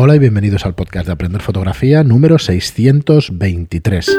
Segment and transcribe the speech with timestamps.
[0.00, 4.16] Hola y bienvenidos al podcast de Aprender Fotografía número 623.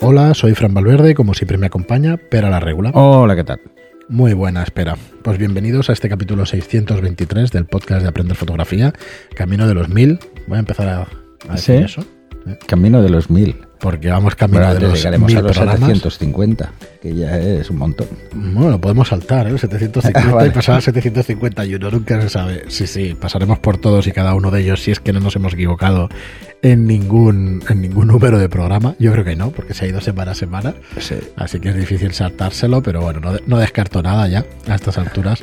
[0.00, 2.92] Hola, soy Fran Valverde y como siempre me acompaña Pera la Regula.
[2.94, 3.60] Hola, ¿qué tal?
[4.08, 4.96] Muy buena, espera.
[5.24, 8.92] Pues bienvenidos a este capítulo 623 del podcast de Aprender Fotografía,
[9.34, 10.20] Camino de los Mil.
[10.46, 11.08] Voy a empezar a,
[11.48, 11.82] a decir ¿Sí?
[11.82, 12.04] eso.
[12.68, 13.56] Camino de los mil.
[13.80, 15.80] Porque vamos camino de los llegaremos mil a los programas.
[15.80, 16.72] 750,
[17.02, 18.06] que ya es un montón.
[18.32, 19.50] Bueno, podemos saltar, ¿eh?
[19.50, 20.48] El 750 Ah, vale.
[20.48, 22.62] y pasar al 751, nunca se sabe.
[22.68, 25.34] Sí, sí, pasaremos por todos y cada uno de ellos si es que no nos
[25.34, 26.08] hemos equivocado
[26.62, 28.94] en ningún, en ningún número de programa.
[29.00, 30.74] Yo creo que no, porque se ha ido semana a semana.
[31.00, 31.16] Sí.
[31.34, 35.42] Así que es difícil saltárselo, pero bueno, no, no descarto nada ya a estas alturas.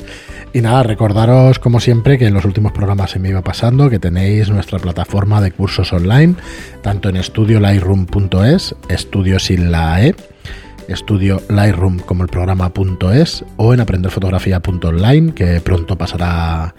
[0.53, 3.99] Y nada, recordaros como siempre que en los últimos programas se me iba pasando que
[3.99, 6.35] tenéis nuestra plataforma de cursos online,
[6.81, 10.15] tanto en estudiolightroom.es, estudio sin la E,
[10.89, 16.73] estudio Lightroom como el programa.es o en aprenderfotografía.online que pronto pasará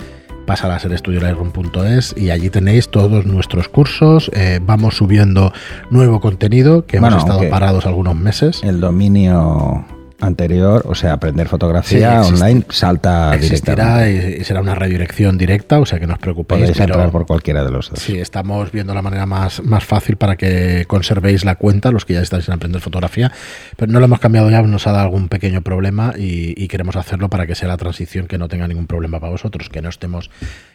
[0.47, 4.31] pasará a ser estudiolightroom.es y allí tenéis todos nuestros cursos.
[4.35, 5.53] Eh, vamos subiendo
[5.91, 8.61] nuevo contenido que hemos Bueno, estado parados algunos meses.
[8.65, 9.85] El dominio
[10.21, 14.41] anterior, o sea, aprender fotografía Sí, online, salta existirá directamente.
[14.41, 17.27] y, será una redirección directa o sea que no os preocupéis Podéis pero- entrar por
[17.27, 17.99] cualquiera de los dos.
[17.99, 22.15] Sí, estamos viendo la manera más, más fácil para que conservéis la cuenta, los que
[22.15, 23.33] ya estáis en aprender fotografía,
[23.77, 26.97] pero no lo hemos cambiado ya, nos ha dado algún pequeño problema y, y queremos
[26.97, 29.89] hacerlo para que sea la transición que no tenga ningún problema para vosotros, que no
[29.89, 30.31] estemos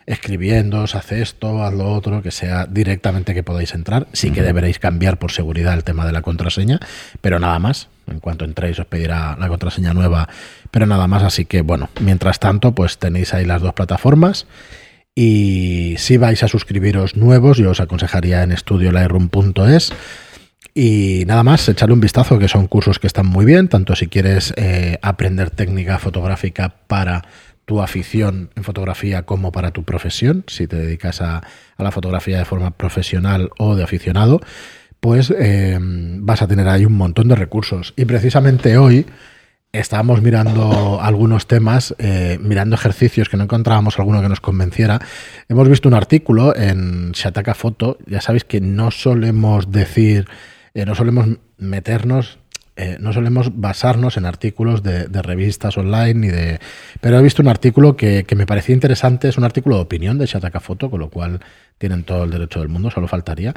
[0.06, 4.08] escribiendo, os hace esto, haz lo otro, que sea directamente que podáis entrar.
[4.14, 6.80] Sí que deberéis cambiar por seguridad el tema de la contraseña,
[7.22, 7.90] pero nada más.
[8.08, 10.30] En cuanto entréis os pedirá la contraseña nueva,
[10.72, 11.24] pero nada más.
[11.24, 14.48] Así que bueno, mientras tanto, pues tenéis ahí las dos plataformas.
[15.16, 19.94] Y si vais a suscribiros nuevos, yo os aconsejaría en estudiolightroom.es.
[20.74, 24.08] Y nada más, echarle un vistazo, que son cursos que están muy bien, tanto si
[24.08, 27.22] quieres eh, aprender técnica fotográfica para
[27.64, 31.44] tu afición en fotografía como para tu profesión, si te dedicas a,
[31.78, 34.42] a la fotografía de forma profesional o de aficionado,
[35.06, 35.32] pues
[36.22, 37.94] vas a tener ahí un montón de recursos.
[37.96, 39.06] Y precisamente hoy
[39.72, 45.00] estábamos mirando algunos temas, eh, mirando ejercicios que no encontrábamos alguno que nos convenciera.
[45.48, 48.00] Hemos visto un artículo en Shataka Foto.
[48.08, 50.26] Ya sabéis que no solemos decir,
[50.74, 51.28] eh, no solemos
[51.60, 52.40] meternos,
[53.00, 56.60] no solemos basarnos en artículos de, de revistas online ni de.
[57.00, 59.30] Pero he visto un artículo que, que me parecía interesante.
[59.30, 61.42] Es un artículo de opinión de Shataka Foto, con lo cual
[61.78, 63.54] tienen todo el derecho del mundo, solo faltaría.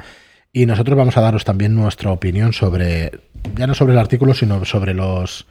[0.52, 3.12] Y nosotros vamos a daros también nuestra opinión sobre,
[3.56, 5.46] ya no sobre el artículo, sino sobre los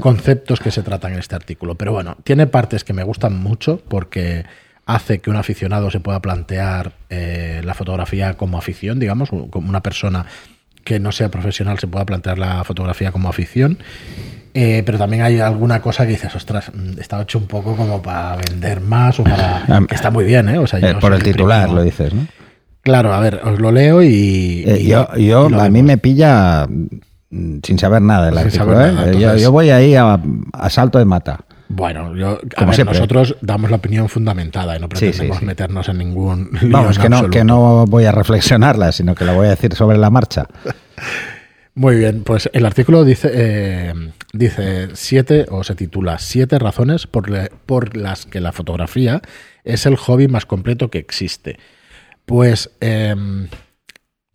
[0.00, 1.74] conceptos que se tratan en este artículo.
[1.76, 4.44] Pero bueno, tiene partes que me gustan mucho porque
[4.86, 9.82] hace que un aficionado se pueda plantear eh, la fotografía como afición, digamos, como una
[9.82, 10.26] persona
[10.84, 13.78] que no sea profesional se pueda plantear la fotografía como afición.
[14.54, 18.02] Eh, pero también hay alguna cosa que dices, ostras, mm, está hecho un poco como
[18.02, 19.64] para vender más o para...
[19.90, 20.58] Está muy bien, ¿eh?
[20.58, 22.26] O sea, Eh, por el titular lo dices, ¿no?
[22.82, 24.64] Claro, a ver, os lo leo y...
[24.66, 26.66] Eh, y- yo, yo a mí me pilla
[27.30, 28.72] mm, sin saber nada del Sin artículo.
[28.74, 28.92] saber ¿eh?
[28.94, 30.20] nada, Eh, yo, entonces- yo voy ahí a,
[30.52, 31.40] a salto de mata.
[31.68, 35.46] Bueno, yo, a ver, nosotros damos la opinión fundamentada y no pretendemos sí, sí.
[35.46, 39.46] meternos en ningún Vamos, que no, que no voy a reflexionarla, sino que la voy
[39.46, 40.46] a decir sobre la marcha.
[41.74, 43.94] Muy bien, pues el artículo dice, eh,
[44.34, 49.22] dice siete, o se titula Siete razones por, le- por las que la fotografía
[49.64, 51.58] es el hobby más completo que existe.
[52.26, 53.48] Pues em,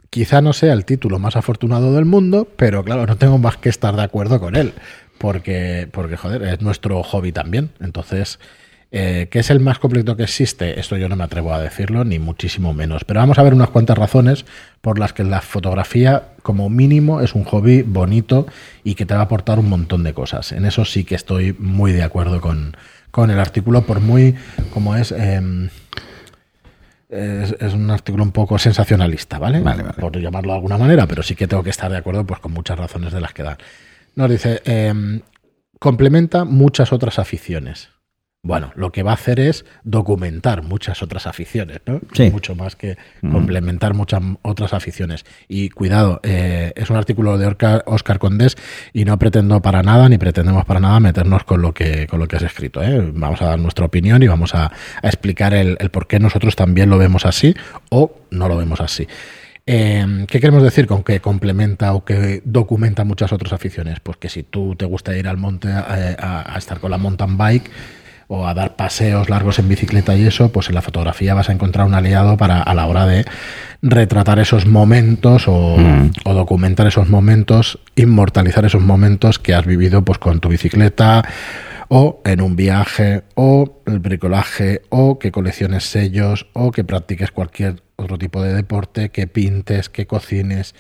[0.09, 3.69] quizá no sea el título más afortunado del mundo, pero claro, no tengo más que
[3.69, 4.73] estar de acuerdo con él,
[5.17, 7.69] porque, porque joder, es nuestro hobby también.
[7.79, 8.39] Entonces,
[8.91, 10.79] eh, ¿qué es el más completo que existe?
[10.79, 13.03] Esto yo no me atrevo a decirlo, ni muchísimo menos.
[13.03, 14.45] Pero vamos a ver unas cuantas razones
[14.81, 18.47] por las que la fotografía, como mínimo, es un hobby bonito
[18.83, 20.51] y que te va a aportar un montón de cosas.
[20.51, 22.77] En eso sí que estoy muy de acuerdo con,
[23.11, 24.35] con el artículo, por muy
[24.73, 25.11] como es.
[25.11, 25.69] em,
[27.09, 29.61] es, es un artículo un poco sensacionalista, ¿vale?
[29.61, 29.95] Vale, vale.
[29.95, 32.51] Por llamarlo de alguna manera, pero sí que tengo que estar de acuerdo pues, con
[32.51, 33.57] muchas razones de las que dan.
[34.15, 35.21] Nos dice, em,
[35.79, 37.89] complementa muchas otras aficiones.
[38.47, 41.99] Bueno, lo que va a hacer es documentar muchas otras aficiones, ¿no?
[42.13, 42.31] Sí.
[42.31, 45.25] Mucho más que complementar muchas otras aficiones.
[45.49, 47.45] Y cuidado, eh, es un artículo de
[47.85, 48.55] Oscar Condés
[48.93, 52.27] y no pretendo para nada, ni pretendemos para nada meternos con lo que, con lo
[52.29, 52.81] que has escrito.
[52.81, 53.11] ¿eh?
[53.13, 56.55] Vamos a dar nuestra opinión y vamos a, a explicar el, el por qué nosotros
[56.55, 57.53] también lo vemos así
[57.89, 59.09] o no lo vemos así.
[59.65, 63.99] Eh, ¿Qué queremos decir con que complementa o que documenta muchas otras aficiones?
[63.99, 66.97] Pues que si tú te gusta ir al monte eh, a, a estar con la
[66.97, 67.69] mountain bike
[68.27, 71.53] o a dar paseos largos en bicicleta y eso, pues en la fotografía vas a
[71.53, 73.25] encontrar un aliado para a la hora de
[73.81, 76.11] retratar esos momentos o, Mm.
[76.25, 81.23] o documentar esos momentos, inmortalizar esos momentos que has vivido pues con tu bicicleta
[81.89, 87.81] o en un viaje, o el bricolaje, o que colecciones sellos, o que practiques cualquier
[87.95, 90.75] otro tipo de deporte, que pintes, que cocines,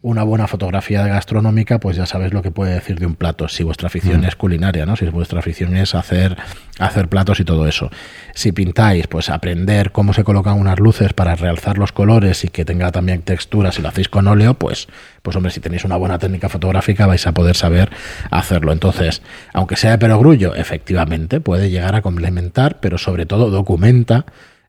[0.00, 3.48] una buena fotografía gastronómica, pues ya sabes lo que puede decir de un plato.
[3.48, 4.94] Si vuestra afición es culinaria, ¿no?
[4.94, 6.36] Si vuestra afición es hacer,
[6.78, 7.90] hacer platos y todo eso.
[8.32, 12.64] Si pintáis, pues aprender cómo se colocan unas luces para realzar los colores y que
[12.64, 14.86] tenga también textura, si lo hacéis con óleo, pues,
[15.22, 17.90] pues hombre, si tenéis una buena técnica fotográfica vais a poder saber
[18.30, 18.72] hacerlo.
[18.72, 19.22] Entonces,
[19.52, 24.26] aunque sea de perogrullo, efectivamente puede llegar a complementar, pero sobre todo documenta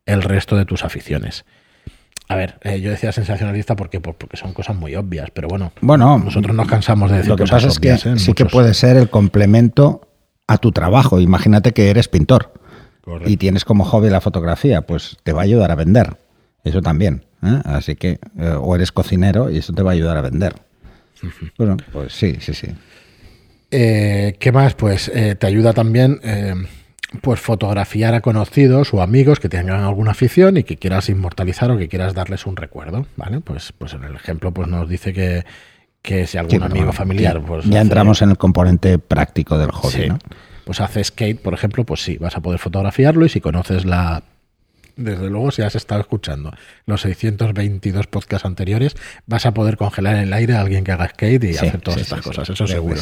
[0.08, 1.46] el resto de tus aficiones.
[2.30, 6.20] A ver, eh, yo decía sensacionalista porque, porque son cosas muy obvias, pero bueno, Bueno,
[6.20, 8.20] nosotros nos cansamos de decir Lo que cosas pasa es que ¿eh?
[8.20, 10.08] Sí que puede ser el complemento
[10.48, 11.20] a tu trabajo.
[11.20, 12.54] Imagínate que eres pintor
[13.02, 13.30] Correcto.
[13.30, 16.18] y tienes como hobby la fotografía, pues te va a ayudar a vender.
[16.64, 17.26] Eso también.
[17.42, 17.62] ¿eh?
[17.66, 20.54] Así que, eh, o eres cocinero y eso te va a ayudar a vender.
[21.58, 22.68] Bueno, pues sí, sí, sí.
[23.72, 24.74] Eh, ¿Qué más?
[24.76, 26.54] Pues eh, te ayuda también eh,
[27.22, 31.78] pues fotografiar a conocidos o amigos que tengan alguna afición y que quieras inmortalizar o
[31.78, 33.40] que quieras darles un recuerdo, ¿vale?
[33.42, 35.44] Pues, pues en el ejemplo pues nos dice que,
[36.04, 39.58] que si algún Sí, amigo familiar ya- pues ya hace- entramos en el componente práctico
[39.58, 40.08] del hobby, Sí.
[40.08, 40.20] ¿no?
[40.66, 44.22] Pues hace skate, por ejemplo, pues sí, vas a poder fotografiarlo y si conoces la...
[44.96, 46.52] Desde luego, si has estado escuchando
[46.86, 48.96] los 622 podcasts anteriores,
[49.26, 51.82] vas a poder congelar en el aire a alguien que haga skate y Sí, hacer
[51.82, 53.02] todas estas cosas, eso seguro.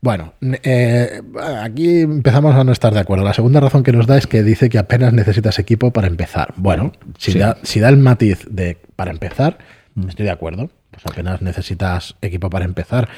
[0.00, 1.22] Bueno, eh,
[1.62, 3.24] aquí empezamos a no estar de acuerdo.
[3.24, 6.52] La segunda razón que nos da es que dice que apenas necesitas equipo para empezar.
[6.56, 7.38] Bueno, si, Sí.
[7.38, 9.58] da, si da el matiz de para empezar,
[9.94, 10.08] Mm.
[10.08, 10.70] estoy de acuerdo.
[10.90, 13.08] Pues apenas necesitas equipo para empezar.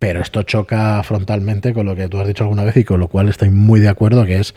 [0.00, 3.08] Pero esto choca frontalmente con lo que tú has dicho alguna vez y con lo
[3.08, 4.54] cual estoy muy de acuerdo, que es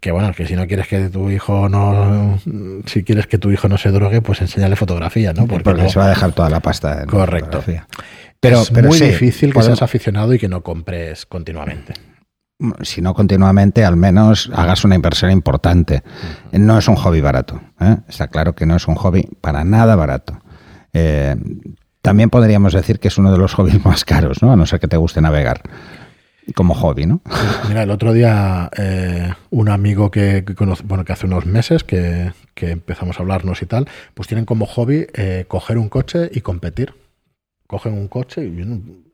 [0.00, 2.38] que bueno, que si no quieres que tu hijo no,
[2.84, 5.46] si quieres que tu hijo no se drogue, pues enséñale fotografía, ¿no?
[5.46, 7.62] Porque, no- se va a dejar toda la pasta en Correcto.
[7.62, 7.86] fotografía.
[8.48, 11.94] Pero, es pero muy sí, difícil que podemos- seas aficionado y que no compres continuamente.
[12.82, 16.02] si no continuamente, al menos hagas una inversión importante.
[16.52, 17.60] No es un hobby barato.
[17.80, 17.96] ¿eh?
[18.08, 20.40] Está claro que no es un hobby para nada barato.
[20.92, 21.34] Eh,
[22.00, 24.52] también podríamos decir que es uno de los hobbies más caros, ¿no?
[24.52, 25.62] A no ser que te guste navegar
[26.54, 27.22] como hobby, ¿no?
[27.68, 31.84] Mira, el otro día eh, un amigo que, que conoce- bueno, que hace unos meses
[31.84, 36.30] que, que empezamos a hablarnos y tal, pues tienen como hobby eh, coger un coche
[36.32, 36.94] y competir.
[37.66, 38.50] Cogen un coche y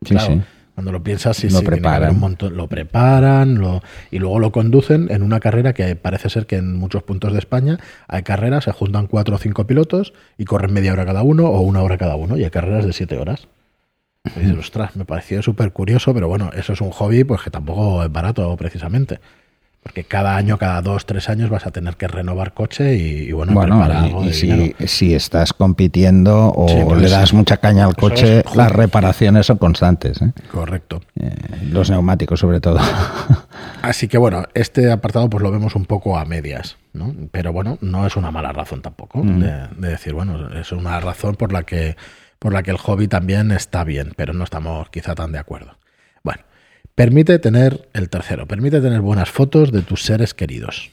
[0.02, 0.41] Sí, claro, sí.
[0.75, 2.11] cuando lo piensas, sí, Lo preparan.
[2.14, 6.47] un montón- lo preparan lo, y luego lo conducen en una carrera que parece ser
[6.47, 10.44] que en muchos puntos de España hay carreras, se juntan cuatro o cinco pilotos y
[10.47, 13.17] corren media hora cada uno o una hora cada uno y hay carreras de siete
[13.19, 13.47] horas.
[14.37, 17.50] Y dices, ostras, me pareció súper curioso, pero bueno, eso es un hobby pues que
[17.50, 19.19] tampoco es barato precisamente.
[19.82, 23.32] Porque cada año, cada dos, tres años vas a tener que renovar coche y, y
[23.32, 24.32] bueno, Bueno, preparar y, algo y
[24.87, 29.47] si, estás compitiendo o Sí, pues le das mucha caña al coche, es las reparaciones
[29.47, 30.21] son constantes.
[30.21, 30.32] ¿eh?
[30.53, 31.00] Correcto.
[31.19, 31.35] Eh,
[31.71, 32.79] los neumáticos, sobre todo.
[33.82, 37.15] Así que bueno, este apartado pues lo vemos un poco a medias, ¿no?
[37.32, 41.37] Pero bueno, no es una mala razón tampoco de, de decir, bueno, es una razón
[41.37, 41.97] por la que
[42.38, 45.77] por la que el hobby también está bien, pero no estamos quizá tan de acuerdo.
[46.95, 50.91] Permite tener el tercero, permite tener buenas fotos de tus seres queridos.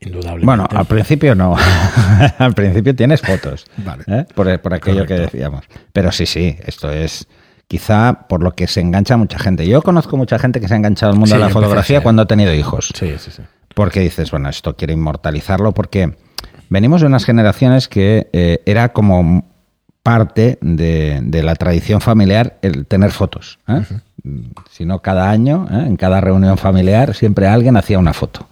[0.00, 0.46] Indudablemente.
[0.46, 1.56] Bueno, al principio no.
[2.38, 3.66] al principio tienes fotos.
[3.76, 4.04] Vale.
[4.06, 4.24] ¿eh?
[4.34, 5.64] Por, por aquello que decíamos.
[5.92, 7.28] Pero sí, sí, esto es
[7.68, 9.66] quizá por lo que se engancha mucha gente.
[9.66, 12.22] Yo conozco mucha gente que se ha enganchado al mundo Sí, de la fotografía cuando
[12.22, 12.92] ha tenido hijos.
[12.94, 13.42] Sí, sí, sí.
[13.74, 16.16] Porque dices, bueno, esto quiero inmortalizarlo porque
[16.68, 19.44] venimos de unas generaciones que eh, era como
[20.06, 23.58] parte de, de la tradición familiar el tener fotos.
[23.66, 23.82] ¿eh?
[24.70, 25.84] Si no, cada año, ¿eh?
[25.86, 28.46] en cada reunión familiar, siempre alguien hacía una foto.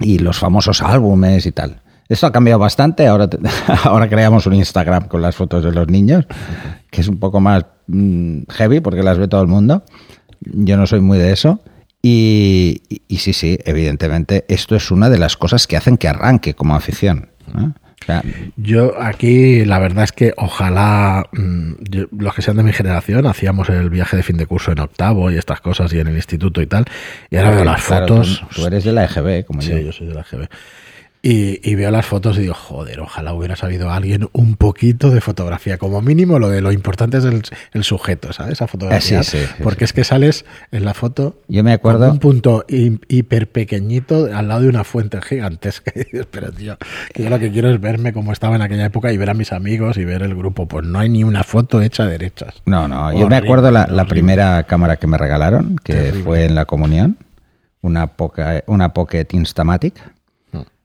[0.00, 1.80] Y los famosos álbumes y tal.
[2.08, 3.06] Esto ha cambiado bastante.
[3.06, 3.38] Ahora, te-
[3.84, 6.24] ahora creamos un Instagram con las fotos de los niños,
[6.90, 9.84] que es un poco más mm, heavy porque las ve todo el mundo.
[10.40, 11.60] Yo no soy muy de eso.
[12.02, 16.08] Y, y- y sí, sí, evidentemente, esto es una de las cosas que hacen que
[16.08, 17.28] arranque como afición.
[17.52, 17.72] sea,
[18.56, 23.26] Yo aquí la verdad es que ojalá mm, yo- los que sean de mi generación
[23.26, 26.16] hacíamos el viaje de fin de curso en octavo y estas cosas y en el
[26.16, 26.84] instituto y tal
[27.30, 28.40] y ahora veo las claro, fotos.
[28.50, 29.78] Tú, tú eres de la EGB, como sí yo.
[29.78, 30.48] yo soy de la GB
[31.20, 35.20] y, y veo las fotos y digo joder ojalá hubiera sabido alguien un poquito de
[35.20, 39.22] fotografía como mínimo lo de lo importante es el, el sujeto sabes esa fotografía Ah,
[39.24, 42.12] sí, sí, sí, porque es que sales en la foto Yo me con acuerdo.
[42.12, 45.92] un punto hi- hiper pequeñito al lado de una fuente gigantesca.
[45.96, 46.76] Y dices, pero tío,
[47.12, 49.34] que yo lo que quiero es verme como estaba en aquella época y ver a
[49.34, 50.66] mis amigos y ver el grupo.
[50.68, 52.54] Pues no hay ni una foto hecha de derechas.
[52.66, 56.22] No, no, yo me acuerdo la, primera cámara que me regalaron, que Terrible.
[56.24, 57.16] fue en la comunión,
[57.80, 59.94] una, poca, una Pocket Instamatic.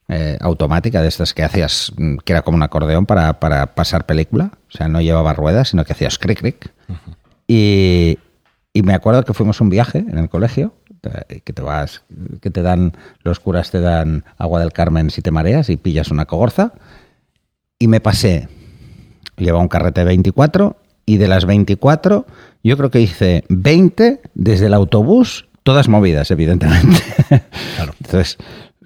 [0.09, 4.05] Eh, automática, de estas que hacías, mm, que era como un acordeón para, para pasar
[4.05, 6.71] película, o sea, no llevaba ruedas, sino que hacías cric cric.
[7.47, 8.17] Y,
[8.75, 10.73] Y me acuerdo que fuimos un viaje en el colegio,
[11.43, 12.03] que te vas,
[12.41, 12.93] que te dan,
[13.23, 16.73] los curas te dan agua del Carmen si te mareas y pillas una cogorza.
[17.77, 18.47] Y me pasé,
[19.37, 22.25] llevaba un carrete de 24 y de las 24
[22.63, 26.99] yo creo que hice 20 desde el autobús, todas movidas, evidentemente.
[27.75, 27.93] Claro.
[28.03, 28.37] Entonces,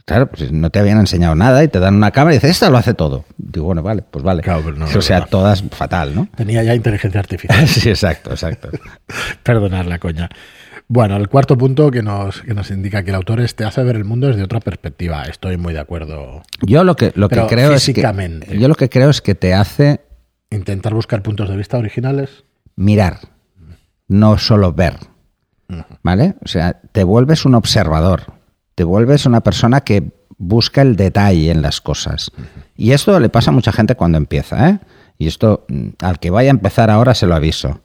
[0.07, 2.69] claro, pues no te habían enseñado nada y te dan una cámara y dices, esta
[2.69, 3.25] lo hace todo.
[3.37, 4.41] Digo, bueno, vale, pues vale.
[4.41, 6.29] Claro, pero no, o sea, todas fatal, ¿no?
[6.33, 7.67] Tenía ya inteligencia artificial.
[7.67, 8.69] sí, exacto, exacto.
[9.43, 10.29] Perdonad la coña.
[10.87, 13.97] Bueno, el cuarto punto que nos, que nos indica que el autor te hace ver
[13.97, 15.23] el mundo desde otra perspectiva.
[15.23, 16.41] Estoy muy de acuerdo.
[16.61, 18.01] Yo lo que, lo que creo es que.
[18.57, 19.99] Yo lo que creo es que te hace.
[20.49, 22.45] Intentar buscar puntos de vista originales.
[22.77, 23.19] Mirar.
[24.07, 24.95] No solo ver.
[26.01, 26.35] ¿Vale?
[26.45, 28.36] O sea, te vuelves un observador
[28.77, 32.31] te vuelves una persona que busca el detalle en las cosas.
[32.75, 34.79] Y esto le pasa a mucha gente cuando empieza, ¿eh?
[35.17, 37.81] Y esto, mm, al que vaya a empezar ahora, se lo aviso.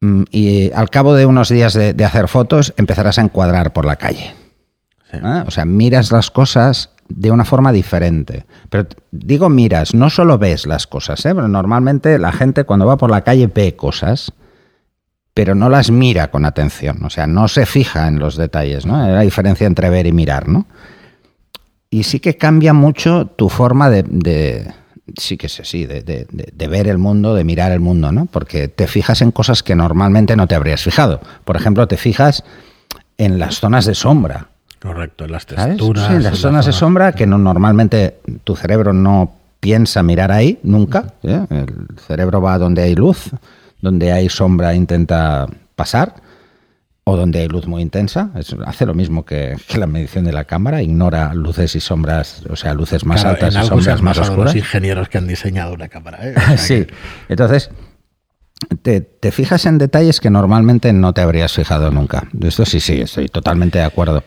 [0.00, 3.94] Mm, y al cabo de unos días de, hacer fotos, empezarás a encuadrar por la
[3.94, 4.34] calle.
[5.12, 5.44] ¿eh?
[5.46, 8.46] O sea, miras las cosas de una forma diferente.
[8.68, 11.32] Pero digo miras, no solo ves las cosas, ¿eh?
[11.32, 14.32] Pero normalmente la gente cuando va por la calle ve cosas
[15.36, 19.06] pero no las mira con atención, o sea, no se fija en los detalles, ¿no?
[19.06, 20.64] La diferencia entre ver y mirar, ¿no?
[21.90, 24.72] Y sí que cambia mucho tu forma de,
[25.14, 28.24] sí que sí, de, de, ver el mundo, de mirar el mundo, ¿no?
[28.24, 31.20] Porque te fijas en cosas que normalmente no te habrías fijado.
[31.44, 32.42] Por ejemplo, te fijas
[33.18, 34.48] en las zonas de sombra.
[34.80, 36.06] Correcto, en las texturas.
[36.06, 40.58] Sí, en las zonas de sombra que no, normalmente tu cerebro no piensa mirar ahí
[40.62, 41.12] nunca.
[41.22, 41.44] ¿eh?
[41.50, 43.32] El cerebro va donde hay luz
[43.80, 46.14] donde hay sombra intenta pasar
[47.08, 48.32] o donde hay luz muy intensa.
[48.66, 52.74] hace lo mismo que, la medición de la cámara, ignora luces y sombras, o sea,
[52.74, 54.54] luces más altas y sombras más oscuras.
[54.54, 56.18] los ingenieros que han diseñado una cámara.
[56.22, 56.34] ¿eh?
[56.56, 56.84] sí,
[57.28, 57.70] entonces
[58.82, 62.26] te, te, fijas en detalles que normalmente no te habrías fijado nunca.
[62.42, 64.24] Esto sí, sí, estoy totalmente de acuerdo.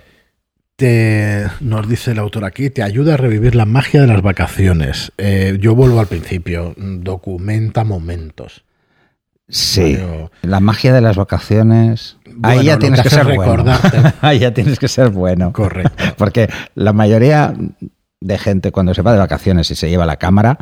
[0.77, 5.11] Te, nos dice el autor aquí, te ayuda a revivir la magia de las vacaciones.
[5.17, 8.63] Eh, yo vuelvo al principio, documenta momentos.
[9.49, 9.97] Sí,
[10.43, 12.17] la magia de las vacaciones.
[12.43, 13.73] ahí ya tienes que ser bueno.
[14.21, 15.51] ahí ya tienes que ser bueno.
[15.51, 16.03] Correcto.
[16.17, 17.53] Porque la mayoría
[18.21, 20.57] de gente cuando se va de vacaciones y se lleva la cámara,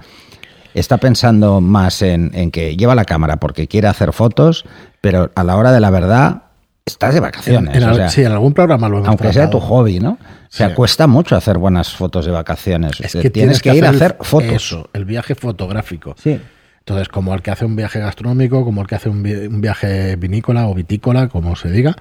[0.74, 4.63] está pensando más en, que lleva la cámara porque quiere hacer fotos,
[5.01, 6.44] pero a la hora de la verdad
[6.86, 7.84] estás de vacaciones.
[8.13, 10.12] sí, en algún programa lo hemos Aunque sea tu hobby, ¿no?
[10.12, 13.00] O sea, cuesta mucho hacer buenas fotos de vacaciones.
[13.01, 14.53] Es que tienes, que, ir a hacer fotos.
[14.53, 16.15] Eso, el viaje fotográfico.
[16.17, 16.39] Sí.
[16.88, 19.22] Entonces, como el que hace un viaje gastronómico, como el que hace un,
[19.60, 21.98] viaje vinícola o vitícola, como se diga,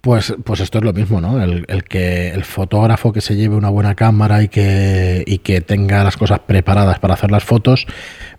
[0.00, 1.40] pues, pues esto es lo mismo, ¿no?
[1.40, 6.02] El, que el fotógrafo que se lleve una buena cámara y que, y que tenga
[6.02, 7.86] las cosas preparadas para hacer las fotos,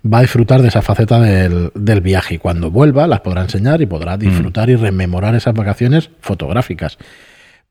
[0.05, 2.35] va a disfrutar de esa faceta del, viaje.
[2.35, 4.19] Y cuando vuelva, las podrá enseñar y podrá mm.
[4.19, 6.97] disfrutar y rememorar esas vacaciones fotográficas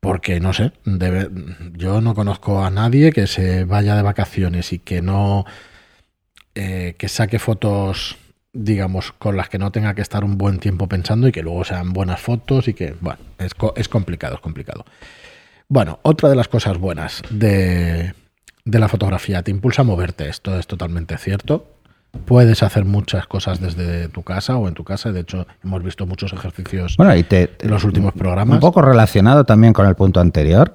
[0.01, 0.73] porque no sé,
[1.73, 5.45] yo no conozco a nadie que se vaya de vacaciones y que no
[6.59, 8.17] eh, que saque fotos,
[8.55, 11.65] digamos, con las que no tenga que estar un buen tiempo pensando y que luego
[11.65, 14.87] sean buenas fotos y que, bueno, es, es complicado, es complicado.
[15.69, 18.15] Bueno, otra de las cosas buenas de,
[18.65, 21.75] de la fotografía, te impulsa a moverte, esto es totalmente cierto.
[22.25, 25.13] Puedes hacer muchas cosas desde tu casa o en tu casa.
[25.13, 28.55] De hecho, hemos visto muchos ejercicios bueno, y te, en los últimos programas.
[28.55, 30.75] Un poco relacionado también con el punto anterior.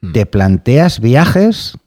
[0.00, 0.12] Hmm.
[0.12, 1.78] Te planteas viajes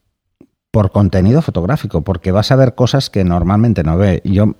[0.73, 4.23] por contenido fotográfico, porque vas a ver cosas que normalmente no ve.
[4.25, 4.55] Yo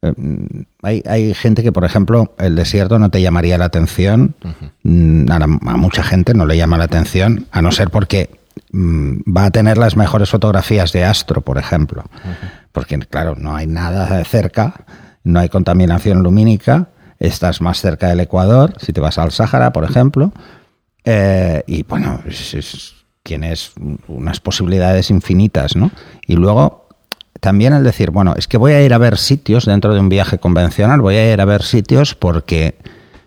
[0.00, 0.14] eh,
[0.82, 4.34] hay, hay, gente que, por ejemplo, el desierto no te llamaría la atención,
[4.84, 8.30] mm, a, mucha gente no le llama la atención, a no ser porque
[8.72, 12.04] mm, va a tener las mejores fotografías de astro, por ejemplo,
[12.72, 14.86] porque claro, no hay nada de cerca,
[15.24, 16.88] no hay contaminación lumínica,
[17.18, 20.32] estás más cerca del Ecuador, si te vas al Sáhara, por ejemplo,
[21.04, 23.72] eh, y bueno, es tienes
[24.08, 25.90] unas posibilidades infinitas, ¿no?
[26.26, 26.88] Y luego
[27.40, 30.08] también el decir, bueno, es que voy a ir a ver sitios dentro de un
[30.08, 32.74] viaje convencional, voy a ir a ver sitios porque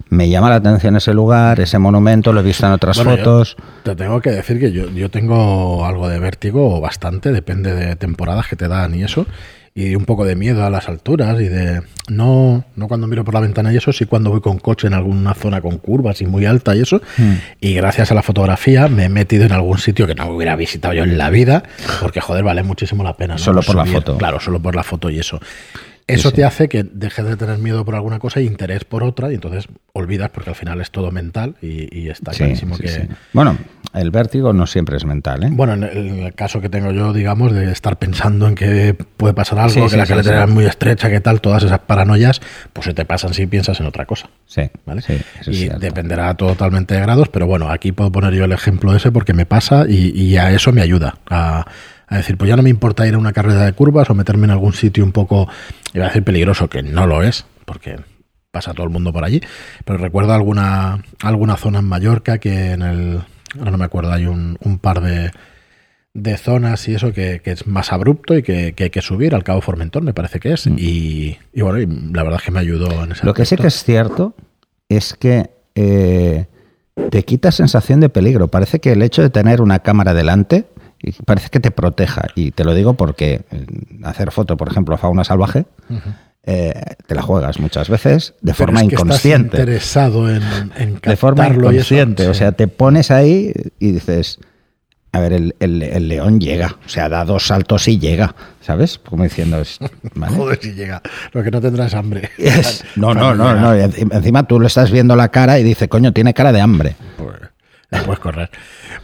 [0.09, 3.57] me llama la atención ese lugar, ese monumento, lo he visto en otras fotos.
[3.83, 8.47] Te tengo que decir que yo, yo tengo algo de vértigo, bastante, depende de temporadas
[8.47, 9.25] que te dan y eso
[9.75, 13.33] y un poco de miedo a las alturas y de no no cuando miro por
[13.33, 16.25] la ventana y eso sí cuando voy con coche en alguna zona con curvas y
[16.25, 17.01] muy alta y eso.
[17.17, 17.33] Hmm.
[17.59, 20.93] y gracias a la fotografía me he metido en algún sitio que no hubiera visitado
[20.93, 21.63] yo en la vida
[22.01, 24.17] porque joder vale muchísimo la pena solo por la foto.
[24.17, 25.39] claro solo por la foto y eso.
[26.05, 29.31] Eso te hace que dejes de tener miedo por alguna cosa y interés por otra,
[29.31, 33.07] y entonces olvidas porque al final es todo mental y, está clarísimo que.
[33.31, 33.57] Bueno,
[33.93, 35.43] el vértigo no siempre es mental.
[35.43, 35.50] ¿eh?
[35.51, 35.83] Bueno, en
[36.23, 39.81] el, caso que tengo yo, digamos, de estar pensando en que puede pasar algo, Sí,
[39.81, 42.41] que sí, la carretera es muy estrecha, que tal, todas esas paranoias,
[42.73, 44.29] pues se te pasan si piensas en otra cosa.
[44.45, 45.01] Sí, ¿vale?
[45.01, 48.51] sí, eso es y dependerá totalmente de grados, pero bueno, aquí puedo poner yo el
[48.51, 51.17] ejemplo ese porque me pasa y, y a eso me ayuda.
[51.29, 51.65] A,
[52.07, 54.45] a decir, pues ya no me importa ir a una carrera de curvas o meterme
[54.45, 55.47] en algún sitio un poco,
[55.93, 57.97] iba a decir peligroso, que no lo es, porque
[58.51, 59.41] pasa todo el mundo por allí.
[59.85, 63.21] Pero recuerdo alguna, alguna zona en Mallorca que en el,
[63.57, 65.31] ahora no me acuerdo, hay un, un par de,
[66.13, 69.36] de zonas y eso que, que es más abrupto y que, que hay que subir
[69.36, 70.67] al Cabo Formentón, me parece que es.
[70.67, 73.27] Y, y bueno, y la verdad es que me ayudó en ese Mm.
[73.27, 74.36] Lo que sí que es cierto
[74.89, 76.45] es que eh,
[77.10, 78.48] te quita sensación de peligro.
[78.48, 80.65] Parece que el hecho de tener una cámara delante
[81.25, 82.27] parece que te proteja.
[82.36, 83.65] Y te lo digo porque eh,
[84.03, 85.65] hacer foto, por ejemplo, a fauna salvaje,
[86.45, 86.73] eh,
[87.07, 89.57] te la juegas muchas veces de Pero forma es que estás inconsciente.
[89.57, 90.43] interesado en,
[90.77, 92.27] en De forma eso, inconsciente.
[92.27, 94.39] O sea, te pones ahí y dices,
[95.13, 96.77] a ver, el, el- el león llega.
[96.85, 98.35] O sea, da dos saltos y llega.
[98.62, 98.97] ¿Sabes?
[98.97, 99.77] Como diciendo, es,
[100.15, 100.35] ¿vale?
[100.35, 101.01] Joder, si llega.
[101.31, 102.29] Lo que no tendrá es hambre.
[102.38, 103.73] Es- no, no, no, no.
[103.73, 106.95] Encima tú le estás viendo la cara y dice, coño, tiene cara de hambre.
[107.17, 108.50] Pues, puedes correr.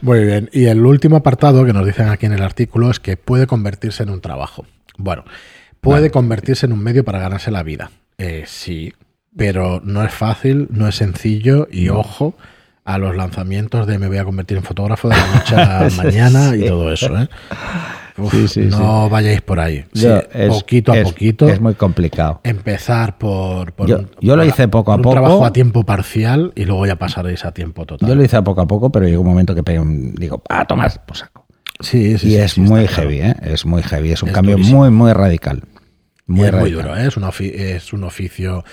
[0.01, 0.49] Muy bien.
[0.51, 4.03] Y el último apartado que nos dicen aquí en el artículo es que puede convertirse
[4.03, 4.65] en un trabajo.
[4.97, 5.23] Bueno,
[5.81, 7.91] puede convertirse en un medio para ganarse la vida.
[8.17, 8.93] Eh, sí,
[9.35, 12.33] pero no es fácil, no es sencillo y ojo
[12.85, 15.89] a los lanzamientos de me voy a convertir en fotógrafo de la noche a la
[16.03, 17.15] mañana y todo eso.
[17.17, 17.27] ¿eh?
[18.17, 19.85] Uf, Sí, sí, no vayáis por ahí.
[19.93, 21.47] Sí, Yo- es- poquito a es- poquito.
[21.47, 22.41] Es muy complicado.
[22.43, 25.09] empezar por, por Yo- yo lo hice poco a poco.
[25.09, 28.09] un trabajo a tiempo parcial y luego ya pasaréis a tiempo total.
[28.09, 30.41] Yo lo hice a poco a poco, pero llegó un momento que pegué un- digo,
[30.49, 31.45] ah, tomar, pues saco.
[31.79, 33.03] sí, sí, y sí, es muy claro.
[33.09, 33.35] heavy, ¿eh?
[33.43, 34.11] Es muy heavy.
[34.11, 34.79] Es un Es cambio durísimo.
[34.79, 35.61] muy, muy radical.
[36.29, 37.07] Muy es muy duro, ¿eh?
[37.07, 38.63] es, un es un oficio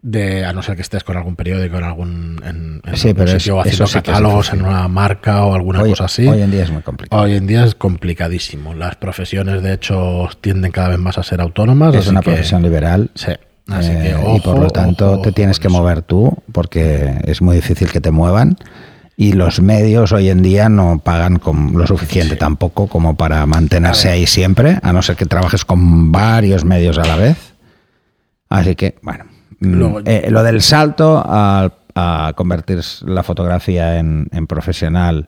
[0.00, 3.24] de, a no ser que estés con algún periódico en algún, en, en Sí, algún
[3.24, 6.26] pero es- sitio haciendo sí catálogos en una marca o alguna Hoy, cosa así.
[6.26, 7.20] hoy en día es muy complicado.
[7.22, 8.74] Hoy en día es complicadísimo.
[8.74, 11.94] Las profesiones, de hecho, tienden cada vez más a ser autónomas.
[11.94, 13.10] es así una que- profesión liberal.
[13.14, 13.32] Sí.
[13.70, 17.42] Así eh, que, y por lo tanto ojo, te tienes que mover tú porque es
[17.42, 18.56] muy difícil que te muevan
[19.20, 22.38] y los medios hoy en día no pagan con lo suficiente Sí.
[22.38, 27.04] tampoco como para mantenerse ahí siempre, a no ser que trabajes con varios medios a
[27.04, 27.54] la vez.
[28.48, 29.24] Así que, bueno,
[29.58, 35.26] mm, Luego- eh, lo del salto a, a convertir la fotografía en, en profesional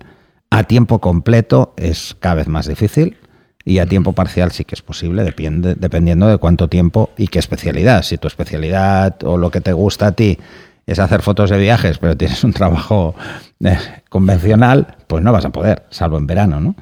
[0.51, 3.17] a tiempo completo es cada vez más difícil.
[3.65, 7.41] Y a tiempo parcial sí que es posible, depende, dependiendo de cuánto tiempo y qué
[7.41, 8.03] especialidad.
[8.05, 10.39] Si tu especialidad o lo que te gusta a ti
[10.87, 13.15] es hacer fotos de viajes, pero tienes un trabajo
[13.63, 16.75] eh, convencional, pues no vas a poder, salvo en verano, ¿no?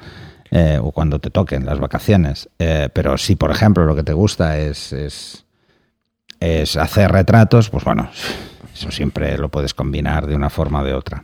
[0.51, 2.49] Eh, o cuando te toquen las vacaciones.
[2.57, 5.45] Eh, pero si, por ejemplo, lo que te gusta es, es,
[6.77, 8.09] hacer retratos, pues bueno,
[8.73, 11.21] eso siempre lo puedes combinar de una forma o de otra.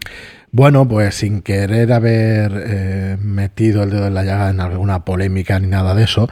[0.51, 5.67] Bueno, pues sin querer haber metido el dedo en la llaga en alguna polémica ni
[5.67, 6.29] nada de eso,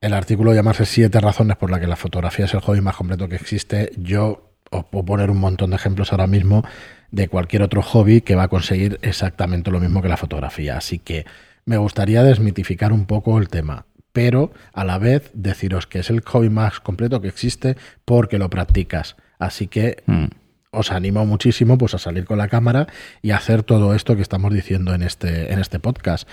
[0.00, 3.28] el artículo llamarse siete razones por las que la fotografía es el hobby más completo
[3.28, 6.64] que existe, yo os puedo poner un montón de ejemplos ahora mismo
[7.10, 10.76] de cualquier otro hobby que va a conseguir exactamente lo mismo que la fotografía.
[10.76, 11.26] Así que
[11.64, 16.20] me gustaría desmitificar un poco el tema, pero a la vez deciros que es el
[16.22, 19.16] hobby más completo que existe porque lo practicas.
[19.38, 20.26] Así que Mm.
[20.72, 22.86] os animo muchísimo pues a salir con la cámara
[23.22, 26.28] y hacer todo esto que estamos diciendo en este, en este podcast.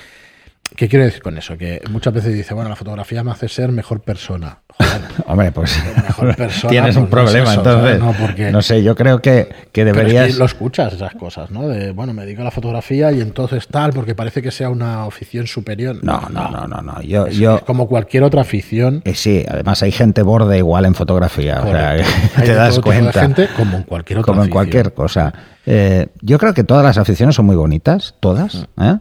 [0.75, 1.57] ¿Qué quiero decir con eso?
[1.57, 4.59] Que muchas veces dice, bueno, la fotografía me hace ser mejor persona.
[4.77, 7.99] Joder, Hombre, pues mejor persona, tienes un pues no es problema, eso, entonces.
[7.99, 10.37] No, porque- No sé, yo creo que, que pero es que deberías.
[10.37, 11.67] lo escuchas esas cosas, ¿no?
[11.67, 15.03] De, bueno, me dedico a la fotografía y entonces tal, porque parece que sea una
[15.03, 15.97] afición superior.
[16.03, 17.01] No, no, no, no, no.
[17.01, 19.01] Yo, Es, yo, es como cualquier otra afición.
[19.05, 21.61] eh, sí, además hay gente borde igual en fotografía.
[21.63, 21.95] O sea,
[22.43, 23.21] te das de cuenta.
[23.21, 24.53] gente como en cualquier otra como en afición.
[24.53, 25.33] cualquier cosa.
[25.65, 28.83] Eh, yo creo que todas las aficiones son muy bonitas, todas, Mm.
[28.83, 28.99] ¿eh?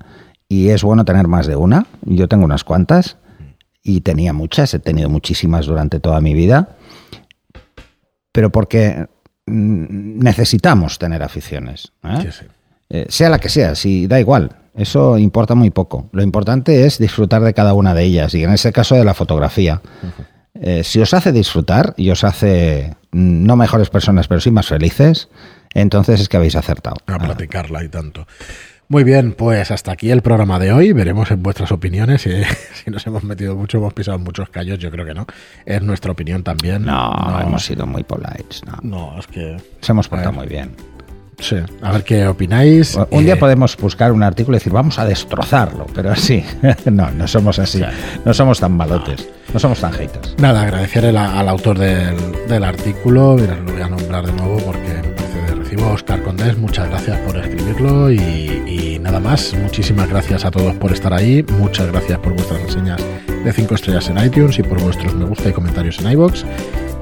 [0.48, 1.86] Y es bueno tener más de una.
[2.02, 3.16] Yo tengo unas cuantas
[3.82, 6.76] y tenía muchas, he tenido muchísimas durante toda mi vida,
[8.32, 9.06] pero porque
[9.46, 12.18] mm, necesitamos tener aficiones, ¿eh?
[12.22, 12.46] Sí, sí.
[12.88, 14.50] Eh, sea la que sea, si da igual.
[14.76, 16.08] Eso importa muy poco.
[16.12, 19.14] Lo importante es disfrutar de cada una de ellas, y en ese caso de la
[19.14, 19.80] fotografía.
[20.54, 24.68] Eh, si os hace disfrutar y os hace mm, no mejores personas, pero sí más
[24.68, 25.28] felices,
[25.74, 26.96] entonces es que habéis acertado.
[27.06, 28.26] a platicarla y tanto.
[28.88, 30.92] Muy bien, pues hasta aquí el programa de hoy.
[30.92, 32.30] Veremos en vuestras opiniones si,
[32.84, 34.78] si nos hemos metido mucho, hemos pisado muchos callos.
[34.78, 35.26] Yo creo que no.
[35.64, 36.84] Es nuestra opinión también.
[36.84, 38.62] No, hemos sido muy polites.
[38.64, 38.78] No.
[38.82, 39.56] No, es que.
[39.80, 40.70] Nos hemos portado muy bien.
[41.38, 41.56] Sí.
[41.82, 42.96] A ver qué opináis.
[43.10, 46.42] Un día Eh, podemos buscar un artículo y decir, vamos a destrozarlo, pero así.
[46.86, 47.82] no, no somos así.
[48.24, 49.28] No somos tan malotes.
[49.52, 50.34] No somos tan haters.
[50.38, 52.16] Nada, agradecer al, al autor del,
[52.48, 53.34] del artículo.
[53.38, 55.15] Mira, lo voy a nombrar de nuevo porque
[55.76, 59.54] creativo Oscar Condés, muchas gracias por escribirlo y, y, nada más.
[59.54, 61.44] Muchísimas gracias a todos por estar ahí.
[61.58, 65.48] Muchas gracias por vuestras reseñas de 5 estrellas en iTunes y por vuestros me gusta
[65.48, 66.44] y comentarios en iBox.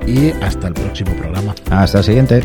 [0.06, 1.54] Y hasta el próximo programa.
[1.70, 2.42] Hasta el siguiente.